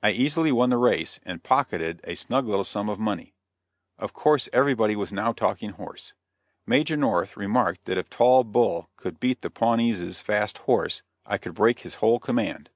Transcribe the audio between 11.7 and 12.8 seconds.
his whole command.